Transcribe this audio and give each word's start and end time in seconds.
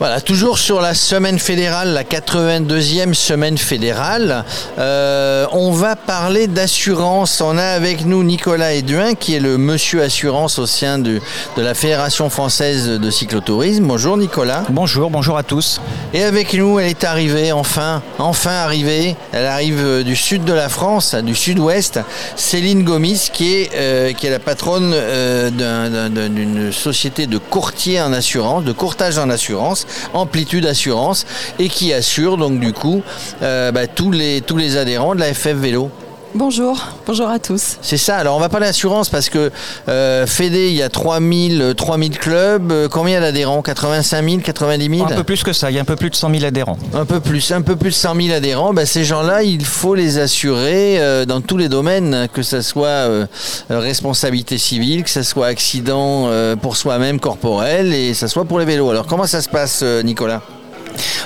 Voilà, 0.00 0.20
toujours 0.20 0.60
sur 0.60 0.80
la 0.80 0.94
semaine 0.94 1.40
fédérale, 1.40 1.88
la 1.92 2.04
82e 2.04 3.14
semaine 3.14 3.58
fédérale, 3.58 4.44
euh, 4.78 5.44
on 5.50 5.72
va 5.72 5.96
parler 5.96 6.46
d'assurance. 6.46 7.40
On 7.40 7.58
a 7.58 7.64
avec 7.64 8.06
nous 8.06 8.22
Nicolas 8.22 8.74
Eduin, 8.74 9.14
qui 9.16 9.34
est 9.34 9.40
le 9.40 9.58
monsieur 9.58 10.04
assurance 10.04 10.60
au 10.60 10.66
sein 10.66 11.00
de, 11.00 11.20
de 11.56 11.62
la 11.62 11.74
Fédération 11.74 12.30
française 12.30 12.86
de 12.86 13.10
cyclotourisme. 13.10 13.86
Bonjour 13.88 14.16
Nicolas. 14.16 14.62
Bonjour, 14.68 15.10
bonjour 15.10 15.36
à 15.36 15.42
tous. 15.42 15.80
Et 16.14 16.22
avec 16.22 16.54
nous, 16.54 16.78
elle 16.78 16.90
est 16.90 17.02
arrivée, 17.02 17.50
enfin, 17.50 18.00
enfin 18.20 18.52
arrivée. 18.52 19.16
Elle 19.32 19.46
arrive 19.46 20.04
du 20.04 20.14
sud 20.14 20.44
de 20.44 20.52
la 20.52 20.68
France, 20.68 21.16
du 21.16 21.34
sud-ouest. 21.34 21.98
Céline 22.36 22.84
Gomis, 22.84 23.30
qui 23.32 23.52
est, 23.62 23.70
euh, 23.74 24.12
qui 24.12 24.28
est 24.28 24.30
la 24.30 24.38
patronne 24.38 24.92
euh, 24.94 25.50
d'un- 25.50 26.08
d'un- 26.08 26.28
d'une 26.28 26.70
société 26.72 27.26
de 27.26 27.38
courtier 27.38 28.00
en 28.00 28.12
assurance, 28.12 28.62
de 28.62 28.70
courtage 28.72 29.18
en 29.18 29.28
assurance, 29.28 29.86
Amplitude 30.14 30.66
Assurance, 30.66 31.26
et 31.58 31.68
qui 31.68 31.92
assure 31.92 32.36
donc 32.36 32.60
du 32.60 32.72
coup 32.72 33.02
euh, 33.42 33.72
bah, 33.72 33.86
tous, 33.86 34.10
les, 34.10 34.40
tous 34.40 34.56
les 34.56 34.76
adhérents 34.76 35.14
de 35.14 35.20
la 35.20 35.34
FF 35.34 35.48
Vélo. 35.48 35.90
Bonjour, 36.38 36.78
bonjour 37.04 37.28
à 37.28 37.40
tous. 37.40 37.78
C'est 37.82 37.96
ça. 37.96 38.16
Alors 38.16 38.36
on 38.36 38.38
va 38.38 38.48
parler 38.48 38.68
assurance 38.68 39.08
parce 39.08 39.28
que 39.28 39.50
euh, 39.88 40.24
Fédé, 40.24 40.68
il 40.68 40.76
y 40.76 40.82
a 40.84 40.88
3000, 40.88 41.74
3000 41.76 42.16
clubs. 42.16 42.70
Euh, 42.70 42.88
Combien 42.88 43.20
d'adhérents? 43.20 43.60
85 43.60 44.24
000, 44.24 44.40
90 44.44 44.98
000 44.98 45.02
Un 45.10 45.16
peu 45.16 45.24
plus 45.24 45.42
que 45.42 45.52
ça, 45.52 45.68
il 45.68 45.74
y 45.74 45.78
a 45.78 45.82
un 45.82 45.84
peu 45.84 45.96
plus 45.96 46.10
de 46.10 46.14
100 46.14 46.30
000 46.32 46.44
adhérents. 46.44 46.78
Un 46.94 47.04
peu 47.06 47.18
plus, 47.18 47.50
un 47.50 47.62
peu 47.62 47.74
plus 47.74 47.90
de 47.90 47.94
100 47.96 48.14
000 48.14 48.36
adhérents. 48.36 48.72
Ben, 48.72 48.86
ces 48.86 49.02
gens-là, 49.02 49.42
il 49.42 49.64
faut 49.64 49.96
les 49.96 50.18
assurer 50.20 51.00
euh, 51.00 51.24
dans 51.24 51.40
tous 51.40 51.56
les 51.56 51.68
domaines, 51.68 52.28
que 52.32 52.42
ce 52.42 52.60
soit 52.60 52.86
euh, 52.86 53.26
euh, 53.72 53.80
responsabilité 53.80 54.58
civile, 54.58 55.02
que 55.02 55.10
ce 55.10 55.24
soit 55.24 55.48
accident 55.48 56.26
euh, 56.28 56.54
pour 56.54 56.76
soi-même 56.76 57.18
corporel 57.18 57.92
et 57.92 58.10
que 58.12 58.16
ce 58.16 58.28
soit 58.28 58.44
pour 58.44 58.60
les 58.60 58.64
vélos. 58.64 58.90
Alors 58.90 59.08
comment 59.08 59.26
ça 59.26 59.42
se 59.42 59.48
passe, 59.48 59.80
euh, 59.82 60.04
Nicolas? 60.04 60.42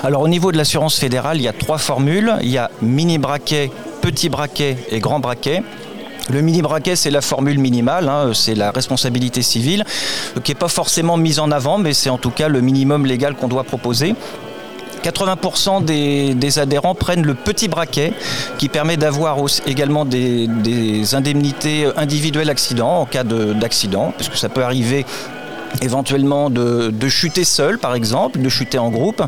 Alors 0.02 0.22
au 0.22 0.28
niveau 0.28 0.52
de 0.52 0.56
l'assurance 0.56 0.96
fédérale, 0.98 1.36
il 1.36 1.42
y 1.42 1.48
a 1.48 1.52
trois 1.52 1.76
formules. 1.78 2.32
Il 2.42 2.48
y 2.50 2.56
a 2.56 2.70
mini 2.80 3.18
braquet, 3.18 3.70
petit 4.02 4.28
braquet 4.28 4.76
et 4.90 4.98
grand 4.98 5.20
braquet. 5.20 5.62
Le 6.28 6.40
mini 6.40 6.60
braquet, 6.60 6.96
c'est 6.96 7.10
la 7.10 7.20
formule 7.20 7.58
minimale, 7.58 8.08
hein, 8.08 8.32
c'est 8.34 8.54
la 8.54 8.70
responsabilité 8.70 9.42
civile, 9.42 9.84
qui 10.44 10.50
n'est 10.50 10.58
pas 10.58 10.68
forcément 10.68 11.16
mise 11.16 11.38
en 11.38 11.50
avant, 11.50 11.78
mais 11.78 11.94
c'est 11.94 12.10
en 12.10 12.18
tout 12.18 12.30
cas 12.30 12.48
le 12.48 12.60
minimum 12.60 13.06
légal 13.06 13.34
qu'on 13.34 13.48
doit 13.48 13.64
proposer. 13.64 14.14
80% 15.02 15.84
des, 15.84 16.58
adhérents 16.58 16.94
prennent 16.94 17.24
le 17.24 17.34
petit 17.34 17.66
braquet 17.66 18.12
qui 18.58 18.68
permet 18.68 18.96
d'avoir 18.96 19.36
également 19.66 20.04
des, 20.04 21.14
indemnités 21.14 21.86
individuelles 21.96 22.50
accident 22.50 23.00
en 23.00 23.06
cas 23.06 23.24
de- 23.24 23.52
d'accident, 23.52 24.12
parce 24.16 24.28
que 24.28 24.36
ça 24.36 24.48
peut 24.48 24.62
arriver 24.62 25.04
éventuellement 25.80 26.50
de, 26.50 26.90
de 26.90 27.08
chuter 27.08 27.44
seul 27.44 27.78
par 27.78 27.94
exemple, 27.94 28.40
de 28.40 28.48
chuter 28.48 28.78
en 28.78 28.90
groupe 28.90 29.22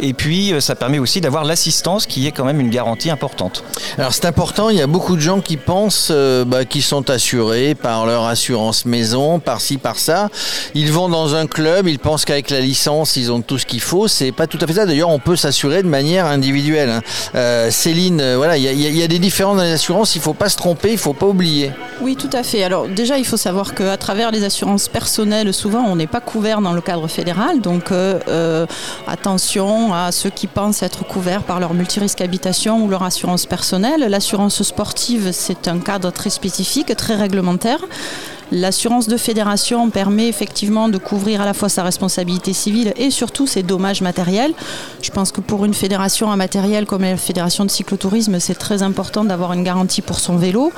et 0.00 0.12
puis 0.14 0.52
euh, 0.52 0.60
ça 0.60 0.74
permet 0.74 0.98
aussi 0.98 1.20
d'avoir 1.20 1.44
l'assistance 1.44 2.06
qui 2.06 2.26
est 2.26 2.32
quand 2.32 2.44
même 2.44 2.60
une 2.60 2.70
garantie 2.70 3.10
importante. 3.10 3.62
Alors 3.98 4.12
c'est 4.14 4.24
important, 4.24 4.70
il 4.70 4.78
y 4.78 4.82
a 4.82 4.86
beaucoup 4.86 5.16
de 5.16 5.20
gens 5.20 5.40
qui 5.40 5.56
pensent 5.56 6.08
euh, 6.10 6.44
bah, 6.44 6.64
qu'ils 6.64 6.82
sont 6.82 7.10
assurés 7.10 7.74
par 7.74 8.06
leur 8.06 8.24
assurance 8.24 8.84
maison, 8.86 9.38
par 9.38 9.60
ci, 9.60 9.76
par 9.76 9.96
ça. 9.98 10.28
Ils 10.74 10.92
vont 10.92 11.08
dans 11.08 11.34
un 11.34 11.46
club, 11.46 11.88
ils 11.88 11.98
pensent 11.98 12.24
qu'avec 12.24 12.50
la 12.50 12.60
licence, 12.60 13.16
ils 13.16 13.30
ont 13.32 13.42
tout 13.42 13.58
ce 13.58 13.66
qu'il 13.66 13.80
faut. 13.80 14.08
C'est 14.08 14.32
pas 14.32 14.46
tout 14.46 14.58
à 14.60 14.66
fait 14.66 14.74
ça. 14.74 14.86
D'ailleurs, 14.86 15.08
on 15.10 15.18
peut 15.18 15.36
s'assurer 15.36 15.82
de 15.82 15.88
manière 15.88 16.26
individuelle. 16.26 16.90
hein. 16.90 17.00
Euh, 17.34 17.70
Céline, 17.70 18.20
euh, 18.20 18.36
voilà, 18.36 18.56
il 18.56 18.62
y, 18.62 18.66
y 18.66 18.86
a- 18.86 18.90
il 18.90 18.96
y 18.96 19.02
a 19.02 19.08
des 19.08 19.18
différences 19.18 19.56
dans 19.56 19.62
les 19.62 19.72
assurances, 19.72 20.14
il 20.16 20.20
faut 20.22 20.34
pas 20.34 20.48
se 20.48 20.56
tromper, 20.56 20.92
il 20.92 20.98
faut 20.98 21.12
pas 21.12 21.26
oublier. 21.26 21.70
Oui, 22.00 22.16
tout 22.16 22.30
à 22.32 22.42
fait. 22.42 22.62
Alors 22.62 22.88
déjà, 22.88 23.18
il 23.18 23.24
faut 23.26 23.36
savoir 23.36 23.74
qu'à 23.74 23.96
travers 23.96 24.30
les 24.30 24.44
assurances 24.44 24.88
personnelles, 24.88 25.52
souvent, 25.52 25.81
on 25.86 25.96
n'est 25.96 26.06
pas 26.06 26.20
couvert 26.20 26.60
dans 26.60 26.72
le 26.72 26.80
cadre 26.80 27.06
fédéral. 27.08 27.60
Donc 27.60 27.92
euh, 27.92 28.18
euh, 28.28 28.66
attention 29.06 29.92
à 29.94 30.12
ceux 30.12 30.30
qui 30.30 30.46
pensent 30.46 30.82
être 30.82 31.04
couverts 31.06 31.42
par 31.42 31.60
leur 31.60 31.74
multirisque 31.74 32.20
habitation 32.20 32.84
ou 32.84 32.88
leur 32.88 33.02
assurance 33.02 33.46
personnelle. 33.46 34.06
L'assurance 34.08 34.62
sportive, 34.62 35.30
c'est 35.32 35.68
un 35.68 35.78
cadre 35.78 36.10
très 36.10 36.30
spécifique, 36.30 36.94
très 36.96 37.16
réglementaire. 37.16 37.80
L'assurance 38.54 39.08
de 39.08 39.16
fédération 39.16 39.88
permet 39.88 40.28
effectivement 40.28 40.90
de 40.90 40.98
couvrir 40.98 41.40
à 41.40 41.46
la 41.46 41.54
fois 41.54 41.70
sa 41.70 41.82
responsabilité 41.82 42.52
civile 42.52 42.92
et 42.98 43.10
surtout 43.10 43.46
ses 43.46 43.62
dommages 43.62 44.02
matériels. 44.02 44.52
Je 45.00 45.10
pense 45.10 45.32
que 45.32 45.40
pour 45.40 45.64
une 45.64 45.72
fédération 45.72 46.30
à 46.30 46.36
matériel 46.36 46.84
comme 46.84 47.00
la 47.00 47.16
fédération 47.16 47.64
de 47.64 47.70
cyclotourisme, 47.70 48.38
c'est 48.40 48.54
très 48.54 48.82
important 48.82 49.24
d'avoir 49.24 49.54
une 49.54 49.64
garantie 49.64 50.02
pour 50.02 50.20
son 50.20 50.36
vélo. 50.36 50.70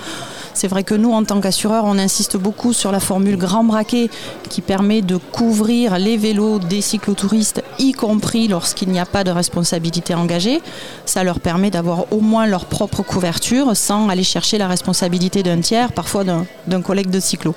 C'est 0.55 0.69
vrai 0.69 0.85
que 0.85 0.95
nous, 0.95 1.13
en 1.13 1.25
tant 1.25 1.41
qu'assureurs, 1.41 1.85
on 1.85 1.99
insiste 1.99 2.37
beaucoup 2.37 2.73
sur 2.73 2.93
la 2.93 3.01
formule 3.01 3.37
grand 3.37 3.65
braquet 3.65 4.09
qui 4.49 4.61
permet 4.61 5.03
de 5.03 5.17
couvrir 5.17 5.99
les 5.99 6.17
vélos 6.17 6.61
des 6.61 6.81
cyclotouristes, 6.81 7.63
y 7.79 7.93
compris 7.93 8.47
lorsqu'il 8.47 8.89
n'y 8.89 9.01
a 9.01 9.07
pas 9.07 9.25
de 9.25 9.33
responsabilité 9.33 10.15
engagée. 10.15 10.63
Ça 11.07 11.25
leur 11.25 11.41
permet 11.41 11.71
d'avoir 11.71 12.13
au 12.13 12.21
moins 12.21 12.47
leur 12.47 12.67
propre 12.67 13.03
couverture 13.03 13.77
sans 13.77 14.09
aller 14.09 14.23
chercher 14.23 14.57
la 14.57 14.69
responsabilité 14.69 15.43
d'un 15.43 15.61
tiers, 15.61 15.93
parfois 15.93 16.23
d'un 16.25 16.83
collègue 16.83 17.11
de 17.11 17.21
cyclo. 17.21 17.55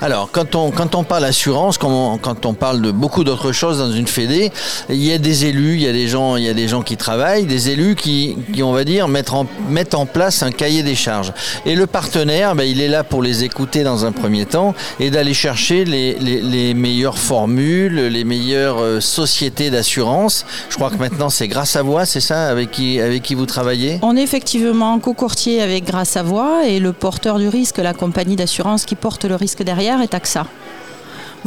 Alors, 0.00 0.30
quand 0.30 0.54
on, 0.54 0.70
quand 0.70 0.94
on 0.94 1.04
parle 1.04 1.24
assurance, 1.24 1.78
quand 1.78 1.90
on, 1.90 2.18
quand 2.18 2.46
on 2.46 2.54
parle 2.54 2.82
de 2.82 2.90
beaucoup 2.90 3.24
d'autres 3.24 3.52
choses 3.52 3.78
dans 3.78 3.92
une 3.92 4.06
fédé, 4.06 4.52
il 4.88 5.02
y 5.02 5.12
a 5.12 5.18
des 5.18 5.46
élus, 5.46 5.74
il 5.74 5.82
y 5.82 5.88
a 5.88 5.92
des 5.92 6.08
gens, 6.08 6.36
il 6.36 6.44
y 6.44 6.48
a 6.48 6.54
des 6.54 6.68
gens 6.68 6.82
qui 6.82 6.96
travaillent, 6.96 7.46
des 7.46 7.70
élus 7.70 7.94
qui, 7.94 8.36
qui 8.52 8.62
on 8.62 8.72
va 8.72 8.84
dire, 8.84 9.08
mettent 9.08 9.32
en, 9.32 9.46
en 9.92 10.06
place 10.06 10.42
un 10.42 10.50
cahier 10.50 10.82
des 10.82 10.94
charges. 10.94 11.32
Et 11.64 11.74
le 11.74 11.86
partenaire, 11.86 12.54
ben, 12.54 12.64
il 12.64 12.80
est 12.80 12.88
là 12.88 13.04
pour 13.04 13.22
les 13.22 13.44
écouter 13.44 13.82
dans 13.82 14.04
un 14.04 14.12
premier 14.12 14.46
temps 14.46 14.74
et 15.00 15.10
d'aller 15.10 15.34
chercher 15.34 15.84
les, 15.84 16.14
les, 16.14 16.40
les 16.40 16.74
meilleures 16.74 17.18
formules, 17.18 18.06
les 18.08 18.24
meilleures 18.24 18.78
euh, 18.80 19.00
sociétés 19.00 19.70
d'assurance. 19.70 20.44
Je 20.68 20.76
crois 20.76 20.90
que 20.90 20.96
maintenant, 20.96 21.30
c'est 21.30 21.48
grâce 21.48 21.76
à 21.76 21.82
vous, 21.82 21.96
c'est 22.04 22.20
ça, 22.20 22.48
avec 22.48 22.70
qui, 22.70 23.00
avec 23.00 23.22
qui 23.22 23.34
vous 23.34 23.46
travaillez? 23.46 23.98
On 24.02 24.16
est 24.16 24.22
effectivement 24.22 24.98
co-courtier 24.98 25.62
avec 25.62 25.84
Grâce 25.84 26.16
à 26.16 26.22
Voix 26.22 26.66
et 26.66 26.78
le 26.78 26.92
porteur 26.92 27.38
du 27.38 27.48
risque, 27.48 27.78
la 27.78 27.94
compagnie 27.94 28.36
d'assurance 28.36 28.84
qui 28.84 28.94
porte 28.94 29.24
le 29.24 29.34
risque 29.34 29.55
derrière 29.62 30.00
est 30.00 30.14
AXA. 30.14 30.46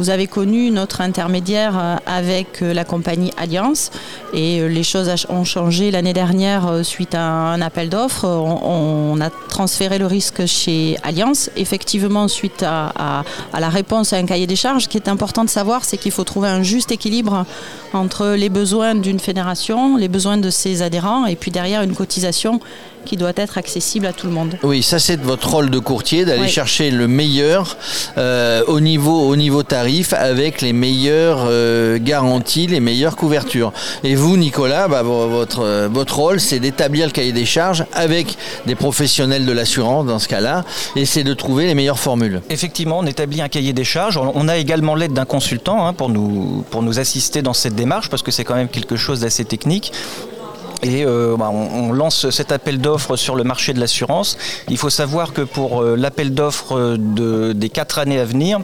Vous 0.00 0.08
avez 0.08 0.26
connu 0.26 0.70
notre 0.70 1.02
intermédiaire 1.02 1.78
euh, 1.78 1.96
avec 2.06 2.62
euh, 2.62 2.72
la 2.72 2.86
compagnie 2.86 3.32
Alliance 3.36 3.90
et 4.32 4.60
euh, 4.60 4.66
les 4.66 4.82
choses 4.82 5.10
ont 5.28 5.44
changé 5.44 5.90
l'année 5.90 6.14
dernière 6.14 6.82
suite 6.84 7.14
à 7.14 7.22
un 7.22 7.60
appel 7.60 7.90
d'offres. 7.90 8.24
On, 8.24 9.20
a 9.20 9.28
transféré 9.28 9.98
le 9.98 10.06
risque 10.06 10.46
chez 10.46 10.96
Alliance. 11.02 11.50
Effectivement, 11.54 12.28
suite 12.28 12.62
à 12.62 13.24
la 13.52 13.68
réponse 13.68 14.14
à 14.14 14.16
un 14.16 14.24
cahier 14.24 14.46
des 14.46 14.56
charges, 14.56 14.84
ce 14.84 14.88
qui 14.88 14.96
est 14.96 15.08
important 15.08 15.44
de 15.44 15.50
savoir, 15.50 15.84
c'est 15.84 15.98
qu'il 15.98 16.12
faut 16.12 16.24
trouver 16.24 16.48
un 16.48 16.62
juste 16.62 16.90
équilibre 16.92 17.44
entre 17.92 18.28
les 18.28 18.48
besoins 18.48 18.94
d'une 18.94 19.20
fédération, 19.20 19.98
les 19.98 20.08
besoins 20.08 20.38
de 20.38 20.48
ses 20.48 20.80
adhérents 20.80 21.26
et 21.26 21.36
puis 21.36 21.50
derrière 21.50 21.82
une 21.82 21.94
cotisation 21.94 22.60
qui 23.04 23.16
doit 23.16 23.32
être 23.36 23.58
accessible 23.58 24.06
à 24.06 24.12
tout 24.12 24.26
le 24.26 24.32
monde. 24.32 24.56
Oui, 24.62 24.82
ça 24.82 24.98
c'est 24.98 25.20
votre 25.20 25.48
rôle 25.50 25.70
de 25.70 25.78
courtier, 25.78 26.24
d'aller 26.24 26.42
Oui. 26.42 26.48
chercher 26.48 26.90
le 26.90 27.08
meilleur 27.08 27.76
euh, 28.18 28.62
au, 28.66 28.80
niveau, 28.80 29.28
au 29.28 29.36
niveau 29.36 29.62
tarif 29.62 30.12
avec 30.12 30.60
les 30.62 30.72
meilleures 30.72 31.44
euh, 31.48 31.98
garanties, 32.00 32.66
les 32.66 32.80
meilleures 32.80 33.16
couvertures. 33.16 33.72
Et 34.04 34.14
vous, 34.14 34.36
Nicolas, 34.36 34.88
bah, 34.88 35.02
vo- 35.02 35.28
votre, 35.28 35.60
euh, 35.60 35.88
votre 35.90 36.16
rôle 36.16 36.40
c'est 36.40 36.60
d'établir 36.60 37.06
le 37.06 37.12
cahier 37.12 37.32
des 37.32 37.44
charges 37.46 37.84
avec 37.92 38.36
des 38.66 38.74
professionnels 38.74 39.46
de 39.46 39.52
l'assurance 39.52 40.06
dans 40.06 40.18
ce 40.18 40.28
cas-là, 40.28 40.64
et 40.96 41.04
c'est 41.04 41.24
de 41.24 41.34
trouver 41.34 41.66
les 41.66 41.74
meilleures 41.74 41.98
formules. 41.98 42.40
Effectivement, 42.50 42.98
on 42.98 43.06
établit 43.06 43.40
un 43.42 43.48
cahier 43.48 43.72
des 43.72 43.84
charges. 43.84 44.16
On 44.16 44.32
on 44.34 44.48
a 44.48 44.56
également 44.56 44.94
l'aide 44.94 45.12
d'un 45.12 45.24
consultant 45.26 45.86
hein, 45.86 45.92
pour, 45.92 46.08
nous, 46.08 46.64
pour 46.70 46.82
nous 46.82 46.98
assister 46.98 47.42
dans 47.42 47.52
cette 47.52 47.74
démarche 47.74 48.08
parce 48.08 48.22
que 48.22 48.30
c'est 48.30 48.44
quand 48.44 48.54
même 48.54 48.68
quelque 48.68 48.96
chose 48.96 49.20
d'assez 49.20 49.44
technique. 49.44 49.92
Et 50.82 51.04
euh, 51.04 51.36
bah, 51.36 51.50
on, 51.50 51.92
lance 51.92 52.30
cet 52.30 52.52
appel 52.52 52.78
d'offres 52.80 53.16
sur 53.16 53.34
le 53.36 53.44
marché 53.44 53.72
de 53.74 53.80
l'assurance. 53.80 54.38
Il 54.68 54.78
faut 54.78 54.88
savoir 54.90 55.32
que 55.32 55.42
pour 55.42 55.82
euh, 55.82 55.96
l'appel 55.96 56.32
d'offres 56.34 56.96
de- 56.98 57.52
des 57.52 57.68
quatre 57.68 57.98
années 57.98 58.18
à 58.18 58.24
venir, 58.24 58.60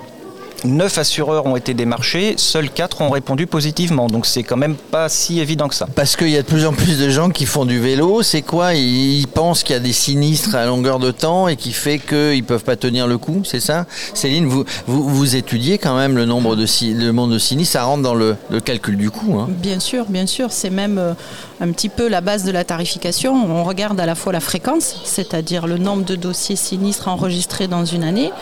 Neuf 0.64 0.98
assureurs 0.98 1.46
ont 1.46 1.56
été 1.56 1.74
démarchés, 1.74 2.34
seuls 2.38 2.70
quatre 2.70 3.02
ont 3.02 3.10
répondu 3.10 3.46
positivement. 3.46 4.06
Donc 4.06 4.26
c'est 4.26 4.42
quand 4.42 4.56
même 4.56 4.74
pas 4.74 5.08
si 5.08 5.38
évident 5.38 5.68
que 5.68 5.74
ça. 5.74 5.86
Parce 5.94 6.16
qu'il 6.16 6.30
y 6.30 6.36
a 6.36 6.42
de 6.42 6.46
plus 6.46 6.66
en 6.66 6.72
plus 6.72 6.98
de 6.98 7.08
gens 7.10 7.30
qui 7.30 7.46
font 7.46 7.64
du 7.64 7.78
vélo. 7.78 8.22
C'est 8.22 8.42
quoi? 8.42 8.74
Ils, 8.74 9.26
pensent 9.26 9.62
qu'il 9.62 9.74
y 9.74 9.76
a 9.76 9.80
des 9.80 9.92
sinistres 9.92 10.54
à 10.54 10.64
longueur 10.64 10.98
de 10.98 11.10
temps 11.10 11.46
et 11.46 11.56
qui 11.56 11.72
fait 11.72 11.98
qu'ils 11.98 12.38
ne 12.38 12.42
peuvent 12.42 12.64
pas 12.64 12.76
tenir 12.76 13.06
le 13.06 13.18
coup, 13.18 13.42
c'est 13.44 13.60
ça? 13.60 13.86
Céline, 14.14 14.46
vous, 14.46 14.64
vous, 14.86 15.08
vous 15.08 15.36
étudiez 15.36 15.78
quand 15.78 15.96
même 15.96 16.16
le 16.16 16.24
nombre 16.24 16.56
de, 16.56 16.64
le 16.82 17.12
nombre 17.12 17.34
de 17.34 17.38
sinistres, 17.38 17.74
ça 17.74 17.84
rentre 17.84 18.02
dans 18.02 18.14
le, 18.14 18.36
le 18.50 18.60
calcul 18.60 18.96
du 18.96 19.10
coût. 19.10 19.38
hein. 19.38 19.48
Bien 19.50 19.78
sûr, 19.78 20.06
bien 20.06 20.26
sûr, 20.26 20.52
c'est 20.52 20.70
même 20.70 20.98
euh, 20.98 21.12
un 21.60 21.70
petit 21.72 21.90
peu 21.90 22.08
la 22.08 22.22
base 22.22 22.44
de 22.44 22.50
la 22.50 22.64
tarification. 22.64 23.34
On 23.34 23.62
regarde 23.64 24.00
à 24.00 24.06
la 24.06 24.14
fois 24.14 24.32
la 24.32 24.40
fréquence, 24.40 24.96
c'est-à-dire 25.04 25.66
le 25.66 25.76
nombre 25.76 26.04
de 26.04 26.16
dossiers 26.16 26.56
sinistres 26.56 27.08
enregistrés 27.08 27.68
dans 27.68 27.84
une 27.84 28.04
année, 28.04 28.32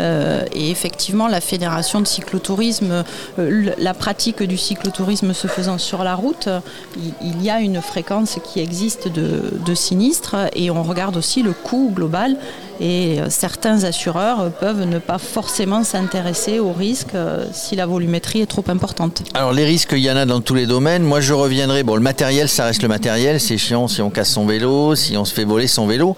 euh, 0.00 0.44
et 0.52 0.70
effectivement 0.70 1.26
la 1.26 1.40
fédération 1.40 1.65
de 2.00 2.06
cyclotourisme, 2.06 3.04
euh, 3.38 3.70
la 3.78 3.94
pratique 3.94 4.42
du 4.42 4.56
cyclotourisme 4.56 5.32
se 5.32 5.46
faisant 5.46 5.78
sur 5.78 6.04
la 6.04 6.14
route, 6.14 6.48
il, 6.96 7.12
il 7.22 7.42
y 7.42 7.50
a 7.50 7.60
une 7.60 7.80
fréquence 7.80 8.38
qui 8.44 8.60
existe 8.60 9.08
de, 9.08 9.52
de 9.64 9.74
sinistres, 9.74 10.36
et 10.54 10.70
on 10.70 10.82
regarde 10.82 11.16
aussi 11.16 11.42
le 11.42 11.52
coût 11.52 11.90
global 11.94 12.36
Et 12.80 13.20
euh, 13.20 13.26
certains 13.30 13.84
assureurs 13.84 14.50
peuvent 14.50 14.84
ne 14.84 14.98
pas 14.98 15.18
forcément 15.18 15.84
s'intéresser 15.84 16.58
aux 16.58 16.72
risques 16.72 17.14
euh, 17.14 17.44
si 17.52 17.76
la 17.76 17.86
volumétrie 17.86 18.40
est 18.40 18.46
trop 18.46 18.64
importante. 18.68 19.22
Alors 19.34 19.52
les 19.52 19.64
risques, 19.64 19.92
il 19.92 20.00
y 20.00 20.10
en 20.10 20.16
a 20.16 20.26
dans 20.26 20.40
tous 20.40 20.54
les 20.54 20.66
domaines. 20.66 21.02
Moi 21.02 21.20
je 21.20 21.32
reviendrai, 21.32 21.82
bon 21.82 21.94
le 21.94 22.00
matériel, 22.00 22.48
ça 22.48 22.66
reste 22.66 22.82
le 22.82 22.88
matériel, 22.88 23.40
c'est 23.40 23.56
chiant 23.56 23.88
si 23.88 24.02
on 24.02 24.10
casse 24.10 24.30
son 24.30 24.46
vélo, 24.46 24.94
si 24.94 25.16
on 25.16 25.24
se 25.24 25.32
fait 25.32 25.44
voler 25.44 25.66
son 25.66 25.86
vélo. 25.86 26.16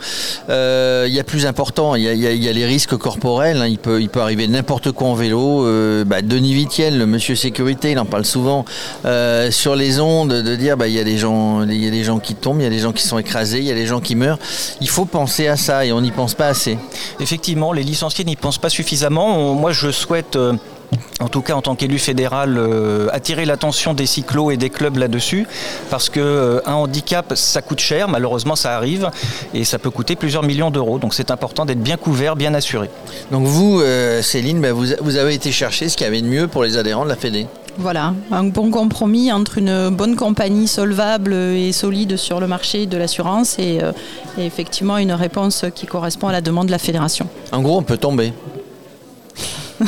Euh, 0.48 1.06
il 1.08 1.14
y 1.14 1.20
a 1.20 1.24
plus 1.24 1.46
important, 1.46 1.94
il 1.94 2.02
y 2.02 2.48
a, 2.48 2.52
les 2.52 2.66
risques 2.66 2.96
corporels, 2.96 3.58
hein. 3.58 3.66
il, 3.66 3.78
peut, 3.78 4.00
il 4.00 4.08
peut 4.08 4.20
arriver 4.20 4.48
n'importe 4.48 4.92
quoi 4.92 5.08
en 5.08 5.14
vélo. 5.14 5.66
Bah, 6.04 6.22
Denis 6.22 6.54
Vitiel, 6.54 6.98
le 6.98 7.06
monsieur 7.06 7.36
sécurité, 7.36 7.92
il 7.92 7.98
en 7.98 8.04
parle 8.04 8.24
souvent 8.24 8.64
sur 9.50 9.76
les 9.76 10.00
ondes, 10.00 10.32
de 10.32 10.56
dire 10.56 10.76
bah, 10.76 10.88
il, 10.88 10.94
y 10.94 10.98
a 10.98 11.04
des 11.04 11.18
gens, 11.18 11.62
il 11.62 11.82
y 11.82 11.86
a 11.86 11.90
des 11.90 12.04
gens 12.04 12.18
qui 12.18 12.34
tombent, 12.34 12.60
il 12.60 12.64
y 12.64 12.66
a 12.66 12.70
des 12.70 12.78
gens 12.78 12.92
qui 12.92 13.02
sont 13.02 13.18
écrasés, 13.18 13.58
il 13.58 13.64
y 13.64 13.70
a 13.70 13.74
des 13.74 13.86
gens 13.86 14.00
qui 14.00 14.16
meurent. 14.16 14.38
Il 14.80 14.88
faut 14.88 15.04
penser 15.04 15.46
à 15.46 15.56
ça 15.56 15.84
et 15.84 15.92
on 15.92 16.00
n'y 16.00 16.10
pense 16.10 16.34
pas 16.34 16.47
Effectivement, 17.20 17.72
les 17.72 17.82
licenciés 17.82 18.24
n'y 18.24 18.36
pensent 18.36 18.58
pas 18.58 18.68
suffisamment. 18.68 19.54
Moi, 19.54 19.72
je 19.72 19.90
souhaite 19.90 20.36
euh, 20.36 20.52
en 21.20 21.28
tout 21.28 21.42
cas 21.42 21.54
en 21.54 21.62
tant 21.62 21.74
qu'élu 21.74 21.98
fédéral, 21.98 22.56
euh, 22.56 23.08
attirer 23.12 23.44
l'attention 23.44 23.92
des 23.92 24.06
cyclos 24.06 24.50
et 24.50 24.56
des 24.56 24.70
clubs 24.70 24.96
là-dessus, 24.96 25.46
parce 25.90 26.08
qu'un 26.08 26.20
euh, 26.20 26.60
handicap, 26.64 27.32
ça 27.34 27.60
coûte 27.60 27.80
cher, 27.80 28.08
malheureusement 28.08 28.56
ça 28.56 28.74
arrive, 28.74 29.10
et 29.52 29.64
ça 29.64 29.78
peut 29.78 29.90
coûter 29.90 30.16
plusieurs 30.16 30.42
millions 30.42 30.70
d'euros. 30.70 30.98
Donc 30.98 31.14
c'est 31.14 31.30
important 31.30 31.66
d'être 31.66 31.82
bien 31.82 31.96
couvert, 31.96 32.36
bien 32.36 32.54
assuré. 32.54 32.88
Donc 33.30 33.44
vous, 33.44 33.82
Céline, 34.22 34.60
ben, 34.60 34.72
vous, 34.72 35.16
avez 35.16 35.34
été 35.34 35.52
chercher 35.52 35.88
ce 35.88 35.96
qu'il 35.96 36.06
y 36.06 36.08
avait 36.08 36.22
de 36.22 36.26
mieux 36.26 36.48
pour 36.48 36.64
les 36.64 36.78
adhérents 36.78 37.04
de 37.04 37.10
la 37.10 37.16
Fédé? 37.16 37.46
Voilà, 37.78 38.12
un 38.32 38.44
bon 38.44 38.70
compromis 38.72 39.32
entre 39.32 39.58
une 39.58 39.90
bonne 39.90 40.16
compagnie 40.16 40.66
solvable 40.66 41.32
et 41.32 41.72
solide 41.72 42.16
sur 42.16 42.40
le 42.40 42.48
marché 42.48 42.86
de 42.86 42.96
l'assurance 42.96 43.56
et, 43.58 43.78
euh, 43.80 43.92
effectivement 44.36 44.98
une 44.98 45.12
réponse 45.12 45.64
qui 45.74 45.86
correspond 45.86 46.26
à 46.28 46.32
la 46.32 46.40
demande 46.40 46.66
de 46.66 46.72
la 46.72 46.78
fédération. 46.78 47.28
En 47.52 47.62
gros, 47.62 47.78
on 47.78 47.82
peut 47.82 47.96
tomber. 47.96 48.32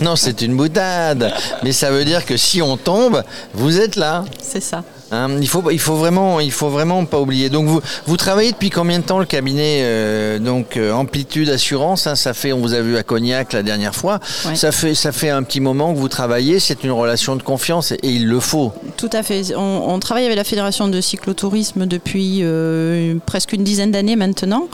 non, 0.00 0.14
c'est 0.14 0.42
une 0.42 0.56
boutade. 0.56 1.32
Mais 1.64 1.72
ça 1.72 1.90
veut 1.90 2.04
dire 2.04 2.24
que 2.24 2.36
si 2.36 2.62
on 2.62 2.76
tombe, 2.76 3.24
vous 3.52 3.80
êtes 3.80 3.96
là. 3.96 4.24
C'est 4.40 4.62
ça. 4.62 4.84
Hein, 5.12 5.38
il 5.40 5.48
faut, 5.48 5.70
il 5.70 5.78
faut 5.78 5.94
vraiment, 5.94 6.40
il 6.40 6.50
faut 6.50 6.68
vraiment 6.68 7.04
pas 7.04 7.20
oublier. 7.20 7.48
Donc 7.48 7.66
vous, 7.66 7.80
vous 8.06 8.16
travaillez 8.16 8.52
depuis 8.52 8.70
combien 8.70 8.98
de 8.98 9.04
temps 9.04 9.20
le 9.20 9.24
cabinet 9.24 9.80
euh, 9.82 10.38
donc 10.38 10.76
euh, 10.76 10.92
Amplitude 10.92 11.48
Assurance 11.48 12.06
hein, 12.06 12.16
Ça 12.16 12.34
fait, 12.34 12.52
on 12.52 12.58
vous 12.58 12.74
a 12.74 12.80
vu 12.80 12.96
à 12.96 13.02
Cognac 13.02 13.52
la 13.52 13.62
dernière 13.62 13.94
fois. 13.94 14.18
Ça 14.54 14.72
fait, 14.72 14.94
ça 14.94 15.12
fait 15.12 15.30
un 15.30 15.42
petit 15.44 15.60
moment 15.60 15.92
que 15.94 15.98
vous 15.98 16.08
travaillez. 16.08 16.58
C'est 16.58 16.82
une 16.82 16.90
relation 16.90 17.36
de 17.36 17.42
confiance 17.42 17.92
et, 17.92 17.98
il 18.02 18.26
le 18.26 18.40
faut. 18.40 18.72
Tout 18.96 19.10
à 19.12 19.22
fait. 19.22 19.54
On, 19.56 19.98
travaille 20.00 20.24
avec 20.24 20.36
la 20.36 20.44
fédération 20.44 20.88
de 20.88 21.00
cyclotourisme 21.00 21.86
depuis 21.86 22.40
euh, 22.42 23.14
presque 23.26 23.52
une 23.52 23.64
dizaine 23.64 23.92
d'années 23.92 24.16
maintenant. 24.16 24.68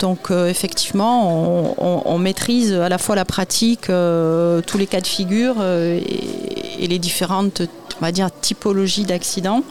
Donc 0.00 0.30
effectivement, 0.30 1.74
on, 1.78 2.18
maîtrise 2.18 2.74
à 2.74 2.90
la 2.90 2.98
fois 2.98 3.16
la 3.16 3.24
pratique, 3.24 3.86
tous 3.86 4.78
les 4.78 4.86
cas 4.86 5.00
de 5.00 5.06
figure 5.06 5.54
et, 5.64 6.86
les 6.86 6.98
différentes 6.98 7.62
on 8.00 8.04
va 8.04 8.12
dire, 8.12 8.28
typologie 8.40 9.04
d'accidents. 9.04 9.62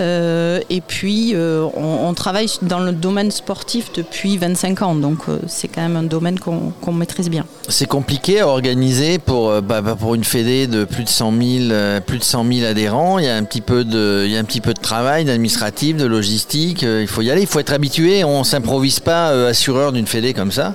Euh, 0.00 0.60
et 0.70 0.80
puis, 0.80 1.32
euh, 1.34 1.66
on, 1.76 2.12
travaille 2.14 2.48
dans 2.62 2.80
le 2.80 2.92
domaine 2.92 3.30
sportif 3.30 3.92
depuis 3.92 4.36
25 4.38 4.82
ans, 4.82 4.94
donc 4.94 5.18
euh, 5.28 5.38
c'est 5.46 5.68
quand 5.68 5.82
même 5.82 5.96
un 5.96 6.02
domaine 6.02 6.38
qu'on 6.38 6.92
maîtrise 6.92 7.30
bien. 7.30 7.44
C'est 7.68 7.86
compliqué 7.86 8.40
à 8.40 8.48
organiser 8.48 9.18
pour, 9.18 9.60
bah, 9.62 9.80
bah, 9.80 9.96
pour 9.98 10.14
une 10.14 10.24
fédé 10.24 10.66
de 10.66 10.84
plus 10.84 11.04
de 11.04 11.08
100 11.08 11.32
000, 11.32 12.00
plus 12.06 12.18
de 12.18 12.24
100 12.24 12.44
000 12.52 12.66
adhérents. 12.66 13.18
Il 13.18 13.24
y 13.24 13.28
a 13.28 13.36
un 13.36 13.44
petit 13.44 13.60
peu 13.60 13.84
de, 13.84 14.22
il 14.26 14.32
y 14.32 14.36
a 14.36 14.40
un 14.40 14.44
petit 14.44 14.60
peu 14.60 14.74
de 14.74 14.80
travail, 14.80 15.24
d'administratif, 15.24 15.96
de 15.96 16.06
logistique. 16.06 16.82
il 16.82 17.08
faut 17.08 17.22
y 17.22 17.30
aller, 17.30 17.42
il 17.42 17.46
faut 17.46 17.60
être 17.60 17.72
habitué. 17.72 18.24
On 18.24 18.44
s'improvise 18.44 19.00
pas 19.00 19.28
assureur 19.46 19.92
d'une 19.92 20.06
fédé 20.06 20.34
comme 20.34 20.52
ça? 20.52 20.74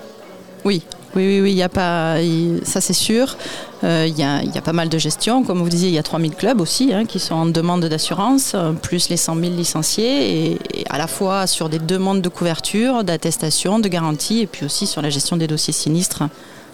Oui, 0.66 0.84
oui, 1.16 1.26
oui, 1.26 1.42
oui, 1.42 1.54
y 1.54 1.64
a 1.64 1.70
pas, 1.70 2.18
ça 2.64 2.82
c'est 2.82 2.94
sûr. 2.94 3.38
Euh, 3.84 4.06
il 4.08 4.18
y, 4.18 4.24
a, 4.24 4.62
pas 4.62 4.74
mal 4.74 4.90
de 4.90 4.98
gestion. 4.98 5.44
Comme 5.44 5.60
vous 5.60 5.70
disiez, 5.70 5.90
il 5.90 5.96
y 5.96 6.00
a 6.00 6.04
3000 6.04 6.36
clubs 6.36 6.60
aussi 6.60 6.94
hein, 6.94 7.06
qui 7.06 7.20
sont 7.20 7.36
en 7.36 7.46
demande 7.46 7.86
d'assurance, 7.86 8.52
euh, 8.56 8.74
plus 8.74 9.10
les 9.10 9.18
100 9.18 9.36
000 9.36 9.54
licenciés, 9.54 10.52
et, 10.52 10.60
à 10.90 10.98
la 10.98 11.08
fois 11.08 11.48
sur 11.48 11.70
des 11.70 11.80
demandes 11.80 12.22
de 12.22 12.30
couverture, 12.30 13.04
d'attestation, 13.04 13.80
de 13.80 13.88
garantie, 13.88 14.42
et 14.42 14.48
puis 14.48 14.66
aussi 14.66 14.86
sur 14.86 15.02
la 15.02 15.10
gestion 15.10 15.38
des 15.38 15.48
dossiers 15.48 15.74
sinistres 15.74 16.24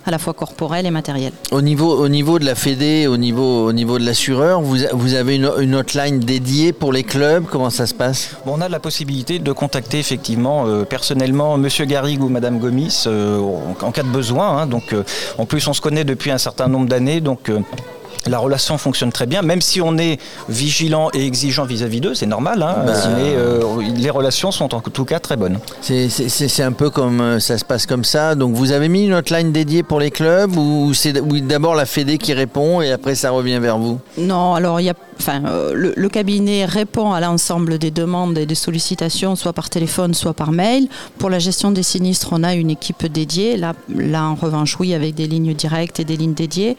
à 0.05 0.11
la 0.11 0.19
fois 0.19 0.33
corporel 0.33 0.85
et 0.85 0.91
matériel. 0.91 1.33
Au 1.51 1.61
niveau, 1.61 1.97
au 1.97 2.07
niveau 2.09 2.39
de 2.39 2.45
la 2.45 2.55
Fédé, 2.55 3.07
au 3.07 3.17
niveau, 3.17 3.67
au 3.67 3.73
niveau 3.73 3.97
de 3.97 4.05
l'assureur, 4.05 4.61
vous, 4.61 4.77
vous 4.93 5.13
avez 5.13 5.35
une, 5.35 5.49
une, 5.59 5.75
hotline 5.75 6.19
dédiée 6.19 6.73
pour 6.73 6.93
les 6.93 7.03
clubs? 7.03 7.45
Comment 7.45 7.69
ça 7.69 7.87
se 7.87 7.93
passe? 7.93 8.37
On 8.45 8.61
a 8.61 8.69
la 8.69 8.79
possibilité 8.79 9.39
de 9.39 9.51
contacter 9.51 9.99
effectivement 9.99 10.65
euh, 10.67 10.83
personnellement 10.85 11.57
Monsieur 11.57 11.85
Garrigue 11.85 12.21
ou 12.23 12.29
Madame 12.29 12.59
Gomis 12.59 13.05
euh, 13.07 13.39
en, 13.81 13.91
cas 13.91 14.03
de 14.03 14.09
besoin. 14.09 14.59
Hein. 14.59 14.67
donc, 14.67 14.93
euh, 14.93 15.03
en 15.37 15.45
plus, 15.45 15.67
on 15.67 15.73
se 15.73 15.81
connaît 15.81 16.03
depuis 16.03 16.31
un 16.31 16.37
certain 16.37 16.67
nombre 16.67 16.87
d'années. 16.87 17.21
Donc, 17.21 17.51
la 18.27 18.39
relation 18.39 18.77
fonctionne 18.77 19.11
très 19.11 19.25
bien, 19.25 19.41
même 19.41 19.61
si 19.61 19.81
on 19.81 19.97
est 19.97 20.19
vigilant 20.49 21.09
et 21.13 21.25
exigeant 21.25 21.65
vis-à-vis 21.65 22.01
d'eux, 22.01 22.13
c'est 22.15 22.25
normal, 22.25 22.61
hein, 22.61 22.83
bah, 22.85 22.93
mais 23.15 23.35
euh, 23.35 23.61
les 23.95 24.09
relations 24.09 24.51
sont 24.51 24.73
en 24.73 24.81
tout 24.81 25.05
cas 25.05 25.19
très 25.19 25.37
bonnes. 25.37 25.59
C'est 25.81 26.63
un 26.63 26.71
peu 26.71 26.89
comme 26.89 27.21
euh, 27.21 27.39
ça 27.39 27.57
se 27.57 27.65
passe 27.65 27.85
comme 27.85 28.03
ça. 28.03 28.35
Donc 28.35 28.55
vous 28.55 28.71
avez 28.71 28.89
mis 28.89 29.05
une 29.05 29.13
hotline 29.13 29.51
dédiée 29.51 29.83
pour 29.83 29.99
les 29.99 30.11
clubs 30.11 30.55
ou 30.57 30.93
c'est 30.93 31.13
d'abord 31.13 31.75
la 31.75 31.85
Fédé 31.85 32.17
qui 32.17 32.33
répond 32.33 32.81
et 32.81 32.91
après 32.91 33.15
ça 33.15 33.31
revient 33.31 33.59
vers 33.59 33.77
vous? 33.77 33.99
Non, 34.17 34.53
alors 34.53 34.79
il 34.79 34.85
y 34.85 34.89
a, 34.89 34.95
enfin, 35.19 35.43
euh, 35.45 35.73
le, 35.73 36.09
cabinet 36.09 36.65
répond 36.65 37.11
à 37.11 37.19
l'ensemble 37.19 37.77
des 37.77 37.91
demandes 37.91 38.37
et 38.37 38.45
des 38.45 38.55
sollicitations, 38.55 39.35
soit 39.35 39.53
par 39.53 39.69
téléphone, 39.69 40.13
soit 40.13 40.33
par 40.33 40.51
mail. 40.51 40.87
Pour 41.17 41.29
la 41.29 41.39
gestion 41.39 41.71
des 41.71 41.83
sinistres, 41.83 42.29
on 42.31 42.43
a 42.43 42.53
une 42.55 42.69
équipe 42.69 43.05
dédiée. 43.05 43.57
Là, 43.57 43.73
là 43.89 44.23
en 44.23 44.35
revanche, 44.35 44.77
oui, 44.79 44.93
avec 44.93 45.15
des 45.15 45.27
lignes 45.27 45.53
directes 45.53 45.99
et 45.99 46.05
des 46.05 46.17
lignes 46.17 46.33
dédiées. 46.33 46.77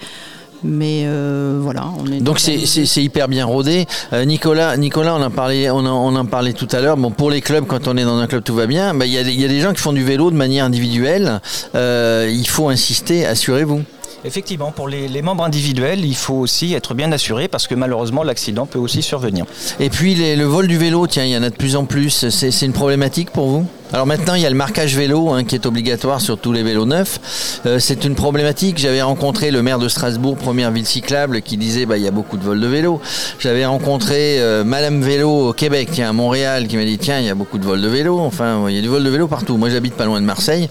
Mais 0.64 1.03
euh, 1.05 1.58
voilà, 1.62 1.88
on 1.99 2.11
est. 2.11 2.20
Donc 2.20 2.38
c'est 2.41 3.03
hyper 3.03 3.29
bien 3.29 3.44
rodé. 3.44 3.87
Euh, 4.12 4.25
Nicolas, 4.25 4.76
Nicolas, 4.76 5.14
on 5.14 5.23
en 5.23 5.31
parlait, 5.31 5.70
on 5.70 5.85
en, 5.85 6.26
parlait 6.26 6.53
tout 6.53 6.69
à 6.73 6.81
l'heure. 6.81 6.97
Bon, 6.97 7.11
pour 7.11 7.31
les 7.31 7.41
clubs, 7.41 7.67
quand 7.67 7.88
on 7.88 7.97
est 7.97 8.05
dans 8.05 8.19
un 8.19 8.26
club, 8.26 8.43
tout 8.43 8.55
va 8.55 8.67
bien. 8.67 8.94
Bah, 8.94 9.06
il 9.06 9.12
y, 9.12 9.44
a 9.44 9.49
des 9.49 9.61
gens 9.61 9.73
qui 9.73 9.81
font 9.81 9.93
du 9.93 10.05
vélo 10.05 10.31
de 10.31 10.37
manière 10.37 10.64
individuelle. 10.64 11.41
Euh, 11.75 12.31
il 12.32 12.49
faut 12.49 12.69
insister, 12.69 13.26
assurez-vous. 13.26 13.82
Effectivement, 14.25 14.73
pour 14.73 14.88
les, 14.88 15.23
membres 15.23 15.44
individuels, 15.44 16.05
il 16.05 16.17
faut 16.17 16.35
aussi 16.35 16.75
être 16.75 16.94
bien 16.94 17.12
assuré 17.12 17.47
parce 17.47 17.69
que 17.69 17.76
malheureusement, 17.76 18.25
l'accident 18.25 18.67
peut 18.67 18.79
aussi 18.79 19.02
survenir. 19.02 19.44
Et 19.79 19.88
puis 19.88 20.17
le 20.17 20.44
vol 20.44 20.67
du 20.67 20.79
vélo, 20.79 21.06
tiens, 21.06 21.25
il 21.25 21.31
y 21.31 21.37
en 21.37 21.44
a 21.44 21.50
de 21.50 21.55
plus 21.55 21.76
en 21.76 21.85
plus. 21.85 22.29
C'est 22.29 22.67
une 22.67 22.73
problématique 22.73 23.31
pour 23.31 23.47
vous? 23.47 23.67
Alors 23.93 24.05
maintenant, 24.05 24.35
il 24.35 24.43
y 24.43 24.47
a 24.47 24.50
le 24.50 24.56
marquage 24.56 24.97
vélo 24.97 25.31
hein, 25.31 25.44
qui 25.44 25.55
est 25.55 25.65
obligatoire 25.65 26.21
sur 26.21 26.38
tous 26.38 26.50
les 26.50 26.65
vélos 26.65 26.87
neufs. 26.87 27.61
Euh, 27.67 27.79
c'est 27.79 28.05
une 28.05 28.17
problématique. 28.17 28.79
J'avais 28.79 29.00
rencontré 29.00 29.53
le 29.53 29.62
maire 29.62 29.79
de 29.79 29.88
Strasbourg, 29.88 30.37
première 30.37 30.73
ville 30.73 30.87
cyclable, 30.87 31.41
qui 31.41 31.56
disait 31.56 31.87
bah 31.87 31.97
il 31.97 32.02
y 32.02 32.09
a 32.09 32.11
beaucoup 32.11 32.37
de 32.37 32.43
vols 32.43 32.61
de 32.61 32.66
vélo. 32.66 33.00
J'avais 33.38 33.64
rencontré 33.64 34.40
euh, 34.40 34.64
Madame 34.64 35.00
Vélo 35.02 35.50
au 35.50 35.52
Québec, 35.52 35.90
tiens 35.93 36.11
à 36.11 36.12
Montréal, 36.12 36.66
qui 36.66 36.76
m'a 36.76 36.85
dit 36.85 36.99
tiens 36.99 37.21
il 37.21 37.26
y 37.26 37.31
a 37.31 37.37
beaucoup 37.37 37.59
de 37.59 37.64
vols 37.64 37.81
de 37.81 37.88
vélo. 37.88 38.19
Enfin 38.19 38.69
il 38.69 38.75
y 38.75 38.78
a 38.78 38.83
du 38.83 38.88
vol 38.88 39.05
de 39.05 39.09
vélo 39.09 39.28
partout. 39.28 39.57
Moi 39.57 39.71
j'habite 39.71 39.95
pas 39.95 40.05
loin 40.05 40.21
de 40.21 40.26
Marseille. 40.26 40.69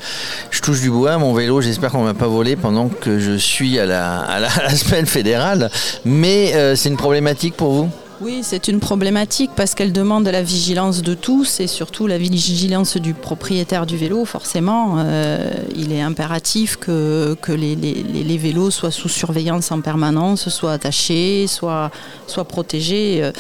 Je 0.51 0.61
touche 0.61 0.81
du 0.81 0.91
bois, 0.91 1.17
mon 1.17 1.33
vélo. 1.33 1.61
J'espère 1.61 1.91
qu'on 1.91 2.03
m'a 2.03 2.13
pas 2.13 2.27
volé 2.27 2.57
pendant 2.57 2.89
que 2.89 3.19
je 3.19 3.37
suis 3.37 3.79
à 3.79 3.85
la, 3.85 4.23
à 4.23 4.69
semaine 4.75 5.05
fédérale. 5.05 5.71
Mais 6.03 6.53
euh, 6.55 6.75
c'est 6.75 6.89
une 6.89 6.97
problématique 6.97 7.55
pour 7.55 7.71
vous? 7.71 7.89
Oui, 8.21 8.39
c'est 8.43 8.69
une 8.69 8.79
problématique 8.79 9.51
parce 9.57 9.75
qu'elle 9.75 9.91
demande 9.91 10.25
la 10.27 10.41
vigilance 10.41 11.01
de 11.01 11.13
tous 11.13 11.59
et 11.59 11.67
surtout 11.67 12.07
la 12.07 12.17
vigilance 12.17 12.95
du 12.95 13.13
propriétaire 13.13 13.85
du 13.85 13.97
vélo. 13.97 14.23
Forcément, 14.23 14.95
euh, 14.99 15.51
il 15.75 15.91
est 15.91 16.01
impératif 16.01 16.77
que, 16.77 17.35
les, 17.49 18.37
vélos 18.37 18.71
soient 18.71 18.91
sous 18.91 19.09
surveillance 19.09 19.69
en 19.71 19.81
permanence, 19.81 20.47
soient 20.47 20.71
attachés, 20.71 21.47
soient, 21.47 21.91
soient 22.25 22.45
protégés. 22.45 23.31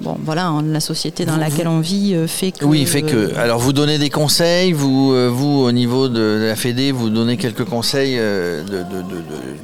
Euh, 0.00 0.04
bon, 0.04 0.16
voilà, 0.24 0.52
la 0.64 0.80
société 0.80 1.24
dans 1.24 1.36
laquelle 1.36 1.68
on 1.68 1.80
vit 1.80 2.14
euh, 2.14 2.26
fait 2.26 2.52
que. 2.52 2.64
Oui, 2.64 2.86
fait 2.86 3.02
que. 3.02 3.34
Alors, 3.36 3.58
vous 3.58 3.72
donnez 3.72 3.98
des 3.98 4.10
conseils, 4.10 4.72
vous, 4.72 5.12
euh, 5.12 5.28
vous 5.28 5.62
au 5.62 5.72
niveau 5.72 6.08
de 6.08 6.46
la 6.46 6.56
Fédé, 6.56 6.92
vous 6.92 7.10
donnez 7.10 7.36
quelques 7.36 7.64
conseils 7.64 8.16
euh, 8.18 8.62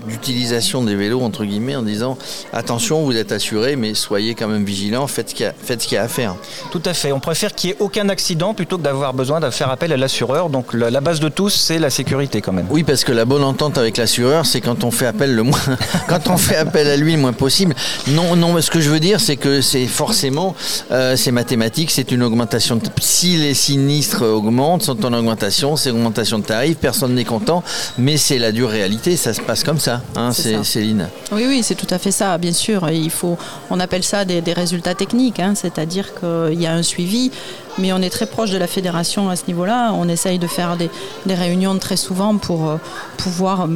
d'utilisation 0.09 0.83
des 0.85 0.95
vélos, 0.95 1.21
entre 1.23 1.45
guillemets, 1.45 1.77
en 1.77 1.83
disant 1.83 2.17
attention, 2.53 3.05
vous 3.05 3.17
êtes 3.17 3.33
assuré, 3.33 3.77
mais 3.77 3.95
soyez 3.95 4.35
quand 4.35 4.49
même 4.49 4.65
vigilant, 4.65 5.07
faites 5.07 5.31
ce 5.31 5.35
qu'il 5.35 5.95
y, 5.95 5.97
a 5.97 6.03
à 6.03 6.09
faire. 6.09 6.37
Tout 6.71 6.83
à 6.85 6.95
fait. 6.95 7.13
On 7.13 7.21
préfère 7.21 7.55
qu'il 7.55 7.71
n'y 7.71 7.77
ait 7.77 7.81
aucun 7.81 8.09
accident 8.09 8.55
plutôt 8.55 8.79
que 8.79 8.83
d'avoir 8.83 9.15
besoin 9.15 9.41
de 9.41 9.51
faire 9.51 9.71
appel 9.71 9.93
à 9.93 9.97
l'assureur. 9.97 10.51
Donc, 10.51 10.73
la, 10.75 11.01
base 11.01 11.21
de 11.21 11.29
tous, 11.29 11.51
c'est 11.51 11.79
la 11.79 11.91
sécurité 11.91 12.41
quand 12.41 12.53
même. 12.53 12.67
Oui, 12.71 12.83
parce 12.83 13.05
que 13.05 13.13
la 13.13 13.25
bonne 13.25 13.45
entente 13.45 13.79
avec 13.79 13.97
l'assureur, 13.97 14.47
c'est 14.47 14.61
quand 14.61 14.85
on 14.85 14.91
fait 14.91 15.07
appel 15.07 15.35
le 15.35 15.43
moins. 15.43 15.59
quand 16.09 16.29
on 16.29 16.37
fait 16.37 16.57
appel 16.57 16.87
à 16.89 16.97
lui 16.97 17.13
le 17.13 17.19
moins 17.19 17.33
possible. 17.33 17.75
Non, 18.09 18.37
non, 18.37 18.61
ce 18.61 18.71
que 18.71 18.81
je 18.81 18.91
veux 18.91 19.01
dire, 19.01 19.21
c'est 19.21 19.37
que 19.37 19.61
c'est 19.61 19.87
forcément 19.87 20.20
forcément, 20.21 20.55
euh, 20.91 21.17
c'est 21.17 21.31
mathématique, 21.31 21.91
c'est 21.91 22.12
une 22.12 22.23
augmentation. 22.23 22.77
De... 22.77 22.83
Si 23.00 23.39
les 23.39 23.55
sinistres 23.55 24.23
augmentent, 24.23 24.83
sont 24.83 25.03
en 25.07 25.15
augmentation, 25.15 25.77
c'est 25.77 25.91
augmentation 25.91 26.39
de 26.39 26.45
tarifs, 26.45 26.77
personne 26.77 27.15
n'est 27.15 27.25
content, 27.25 27.62
mais 27.97 28.19
c'est 28.19 28.39
la 28.39 28.53
dure 28.53 28.69
réalité, 28.69 29.17
ça 29.17 29.33
se 29.33 29.41
passe 29.41 29.65
comme 29.65 29.79
ça, 29.79 30.03
hein, 30.17 30.33
Céline. 30.33 31.09
Oui, 31.33 31.45
oui, 31.49 31.62
c'est 31.62 31.75
tout 31.75 31.87
à 31.89 31.97
fait 31.97 32.11
ça, 32.11 32.37
bien 32.37 32.53
sûr. 32.53 32.91
Il 32.91 33.11
faut, 33.11 33.39
on 33.71 33.81
appelle 33.81 34.03
ça 34.03 34.27
des, 34.27 34.53
résultats 34.53 34.95
techniques, 34.95 35.41
hein, 35.41 35.55
c'est-à-dire 35.55 36.11
qu'il 36.12 36.61
y 36.61 36.67
a 36.67 36.75
un 36.75 36.83
suivi 36.83 37.31
mais 37.79 37.93
on 37.93 37.99
est 37.99 38.11
très 38.11 38.27
proche 38.27 38.50
de 38.50 38.59
la 38.59 38.67
fédération 38.67 39.29
à 39.29 39.37
ce 39.37 39.47
niveau-là. 39.47 39.93
On 39.95 40.09
essaye 40.09 40.39
de 40.39 40.47
faire 40.47 40.77
des, 40.77 40.91
réunions 41.35 41.79
très 41.79 41.97
souvent 41.97 42.37
pour 42.37 42.69
euh, 42.69 42.77
pouvoir 43.17 43.62
euh, 43.62 43.69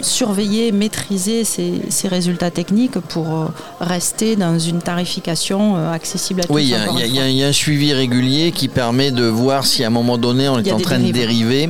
surveiller, 0.00 0.72
maîtriser 0.72 1.44
ces, 1.44 1.82
résultats 2.08 2.50
techniques 2.50 2.98
pour 2.98 3.34
euh, 3.34 3.46
rester 3.80 4.36
dans 4.36 4.58
une 4.58 4.80
tarification 4.80 5.76
accessible 5.90 6.40
à 6.40 6.44
tous. 6.44 6.52
Oui, 6.52 6.74
il 7.04 7.14
y, 7.14 7.42
a 7.42 7.46
un 7.46 7.52
suivi 7.52 7.92
régulier 7.92 8.52
qui 8.52 8.68
permet 8.68 9.10
de 9.10 9.24
voir 9.24 9.66
si 9.66 9.84
à 9.84 9.88
un 9.88 9.90
moment 9.90 10.18
donné 10.18 10.48
on 10.48 10.58
est 10.58 10.72
en 10.72 10.78
train 10.78 10.98
de 10.98 11.10
dériver 11.10 11.68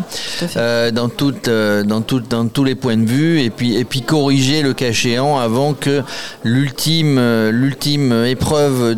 dans, 0.57 1.11
dans, 1.11 2.03
dans 2.29 2.49
tous 2.49 2.65
les 2.65 2.75
points 2.75 2.97
de 2.97 3.07
vue 3.07 3.41
et 3.41 3.51
puis, 3.51 3.77
et 3.77 3.85
puis 3.85 4.03
corriger 4.03 4.63
le 4.63 4.75
cas 4.75 4.89
échéant 4.89 5.39
avant 5.39 5.75
que 5.75 6.03
l'ultime, 6.45 7.21
l'ultime 7.51 8.25
épreuve 8.27 8.97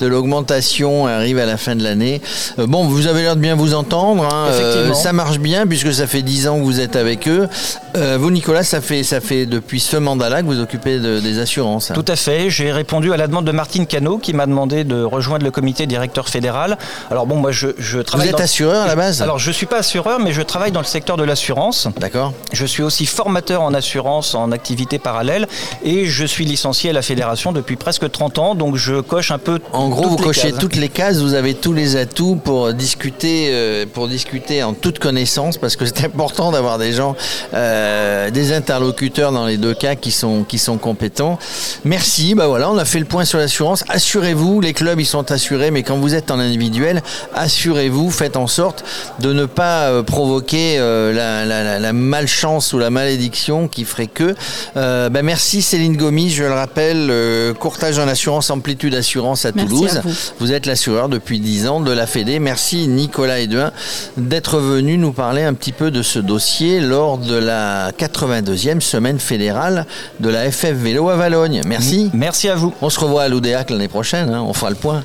de 0.00 0.06
l'augmentation 0.06 1.06
arrive 1.06 1.38
à 1.38 1.46
la 1.46 1.56
fin 1.56 1.76
de 1.76 1.82
l'année 1.82 2.20
euh, 2.58 2.66
bon, 2.66 2.84
vous 2.84 3.06
avez 3.06 3.22
l'air 3.22 3.36
de 3.36 3.40
bien 3.40 3.54
vous 3.54 3.74
entendre. 3.74 4.24
Hein. 4.24 4.48
Euh, 4.52 4.92
ça 4.92 5.12
marche 5.12 5.38
bien 5.38 5.66
puisque 5.66 5.92
ça 5.92 6.06
fait 6.06 6.22
10 6.22 6.48
ans 6.48 6.58
que 6.58 6.64
vous 6.64 6.80
êtes 6.80 6.96
avec 6.96 7.28
eux. 7.28 7.48
Euh, 7.96 8.16
vous, 8.18 8.30
Nicolas, 8.30 8.62
ça 8.62 8.80
fait, 8.80 9.02
ça 9.02 9.20
fait 9.20 9.46
depuis 9.46 9.80
ce 9.80 9.96
mandat-là 9.96 10.42
que 10.42 10.46
vous 10.46 10.60
occupez 10.60 10.98
des 10.98 11.38
assurances. 11.38 11.92
Tout 11.94 12.04
à 12.06 12.16
fait. 12.16 12.50
J'ai 12.50 12.72
répondu 12.72 13.12
à 13.12 13.16
la 13.16 13.26
demande 13.26 13.46
de 13.46 13.52
Martine 13.52 13.86
Cano 13.86 14.18
qui 14.18 14.32
m'a 14.32 14.37
demandé 14.46 14.84
de 14.84 15.02
rejoindre 15.02 15.44
le 15.44 15.50
comité 15.50 15.86
directeur 15.86 16.28
fédéral. 16.28 16.78
Alors 17.10 17.26
bon, 17.26 17.36
moi, 17.36 17.52
je, 17.52 17.68
je 17.78 18.00
travaille. 18.00 18.28
Vous 18.28 18.34
êtes 18.34 18.40
assureur 18.40 18.82
à 18.82 18.86
la 18.86 18.96
base 18.96 19.22
Alors, 19.22 19.38
je 19.38 19.50
suis 19.50 19.66
pas 19.66 19.78
assureur, 19.78 20.18
mais 20.18 20.32
je 20.32 20.42
travaille 20.42 20.72
dans 20.72 20.80
le 20.80 20.86
secteur 20.86 21.16
de 21.16 21.24
l'assurance. 21.24 21.88
D'accord. 21.98 22.32
Je 22.52 22.66
suis 22.66 22.82
aussi 22.82 23.06
formateur 23.06 23.62
en 23.62 23.74
assurance 23.74 24.34
en 24.34 24.52
activité 24.52 24.98
parallèle 24.98 25.46
et 25.82 26.06
je 26.06 26.24
suis 26.24 26.44
licencié 26.44 26.90
à 26.90 26.92
la 26.92 27.02
fédération 27.02 27.52
depuis 27.52 27.76
presque 27.76 28.10
30 28.10 28.38
ans, 28.38 28.54
donc 28.54 28.76
je 28.76 29.00
coche 29.00 29.30
un 29.30 29.38
peu. 29.38 29.60
En 29.72 29.88
gros, 29.88 30.08
vous 30.08 30.16
cochez 30.16 30.52
toutes 30.52 30.76
les 30.76 30.88
cases. 30.88 31.18
Vous 31.18 31.34
avez 31.34 31.54
tous 31.54 31.72
les 31.72 31.88
tout 32.06 32.36
pour 32.36 32.72
discuter, 32.72 33.48
euh, 33.50 33.86
pour 33.92 34.08
discuter 34.08 34.62
en 34.62 34.74
toute 34.74 34.98
connaissance, 34.98 35.58
parce 35.58 35.76
que 35.76 35.86
c'est 35.86 36.04
important 36.04 36.52
d'avoir 36.52 36.78
des 36.78 36.92
gens, 36.92 37.16
euh, 37.54 38.30
des 38.30 38.52
interlocuteurs 38.52 39.32
dans 39.32 39.46
les 39.46 39.56
deux 39.56 39.74
cas 39.74 39.94
qui 39.94 40.10
sont, 40.10 40.44
qui 40.44 40.58
sont 40.58 40.78
compétents. 40.78 41.38
Merci, 41.84 42.34
bah 42.34 42.46
voilà, 42.46 42.70
on 42.70 42.78
a 42.78 42.84
fait 42.84 42.98
le 42.98 43.04
point 43.04 43.24
sur 43.24 43.38
l'assurance. 43.38 43.84
Assurez-vous, 44.28 44.60
les 44.60 44.74
clubs 44.74 45.00
ils 45.00 45.06
sont 45.06 45.32
assurés, 45.32 45.70
mais 45.70 45.82
quand 45.82 45.96
vous 45.96 46.14
êtes 46.14 46.30
en 46.30 46.38
individuel, 46.38 47.02
assurez-vous, 47.34 48.10
faites 48.10 48.36
en 48.36 48.46
sorte 48.46 48.84
de 49.20 49.32
ne 49.32 49.46
pas 49.46 49.84
euh, 49.84 50.02
provoquer 50.02 50.76
la, 50.78 51.92
malchance 51.94 52.74
ou 52.74 52.78
la 52.78 52.90
malédiction 52.90 53.68
qui 53.68 53.84
ferait 53.84 54.06
que. 54.06 54.34
Bah 54.74 55.22
merci 55.22 55.62
Céline 55.62 55.96
Gomis, 55.96 56.30
je 56.30 56.44
le 56.44 56.52
rappelle, 56.52 57.10
courtage 57.58 57.98
en 57.98 58.06
assurance 58.06 58.50
Amplitude 58.50 58.94
Assurance 58.94 59.46
à 59.46 59.52
Toulouse. 59.52 60.00
vous. 60.04 60.12
vous 60.40 60.52
êtes 60.52 60.66
l'assureur 60.66 61.08
depuis 61.08 61.40
10 61.40 61.66
ans 61.68 61.80
de 61.80 61.90
la 61.90 62.06
Fédé. 62.06 62.38
Merci 62.38 62.86
Nicolas 62.86 63.40
Edouin 63.40 63.72
d'être 64.18 64.58
venu 64.58 64.98
nous 64.98 65.12
parler 65.12 65.42
un 65.42 65.54
petit 65.54 65.72
peu 65.72 65.90
de 65.90 66.02
ce 66.02 66.18
dossier 66.18 66.80
lors 66.80 67.16
de 67.16 67.36
la 67.36 67.92
82e 67.92 68.80
semaine 68.80 69.18
fédérale 69.18 69.86
de 70.20 70.28
la 70.28 70.50
FF 70.50 70.72
Vélo 70.72 71.08
à 71.08 71.16
Valogne. 71.16 71.62
Merci. 71.64 72.10
Merci 72.12 72.50
à 72.50 72.54
vous. 72.54 72.74
On 72.82 72.90
se 72.90 73.00
revoit 73.00 73.22
à 73.22 73.28
l'Oudéac 73.28 73.70
l'année 73.70 73.88
prochaine, 74.24 74.34
hein. 74.34 74.44
on 74.46 74.52
fera 74.52 74.70
le 74.70 74.76
point. 74.76 75.04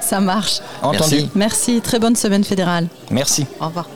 Ça 0.00 0.20
marche. 0.20 0.60
Entendu. 0.82 1.00
Merci. 1.00 1.30
Merci. 1.34 1.80
Très 1.80 1.98
bonne 1.98 2.16
semaine 2.16 2.44
fédérale. 2.44 2.88
Merci. 3.10 3.46
Au 3.60 3.66
revoir. 3.66 3.88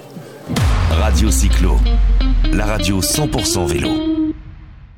Radio 0.90 1.30
Cyclo, 1.30 1.76
la 2.52 2.66
radio 2.66 3.00
100% 3.00 3.66
vélo. 3.66 4.05